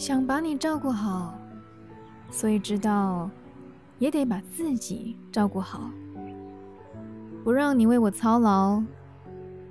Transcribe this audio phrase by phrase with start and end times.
[0.00, 1.38] 想把你照顾好，
[2.30, 3.30] 所以知道
[3.98, 5.90] 也得把自己照顾好，
[7.44, 8.82] 不让你为我操劳，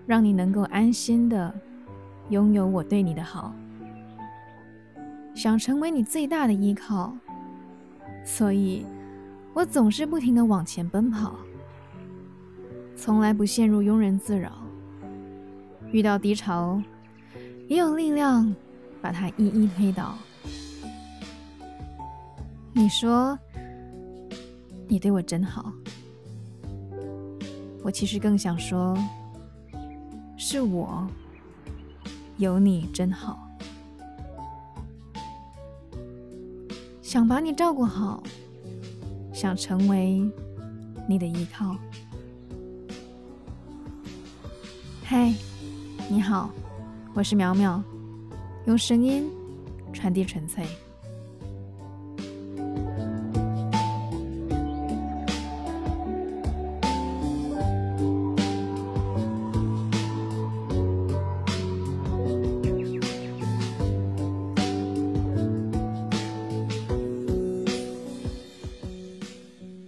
[0.06, 1.52] 让你能够安心的
[2.30, 3.52] 拥有我对你的好。
[5.34, 7.12] 想成为你最大的依靠，
[8.24, 8.86] 所以
[9.56, 11.38] 我总是不停的往前奔跑，
[12.96, 14.52] 从来不陷入庸人自扰。
[15.92, 16.80] 遇到低潮，
[17.68, 18.54] 也有力量
[19.02, 20.16] 把它一一推倒。
[22.72, 23.38] 你说
[24.88, 25.72] 你对我真好，
[27.84, 28.98] 我其实更想说，
[30.38, 31.08] 是我
[32.38, 33.46] 有你真好。
[37.02, 38.22] 想把你照顾好，
[39.34, 40.22] 想成为
[41.08, 41.76] 你的依靠。
[45.04, 45.34] 嗨，
[46.08, 46.52] 你好，
[47.16, 47.82] 我是苗苗，
[48.66, 49.30] 用声音
[49.94, 50.64] 传递纯粹。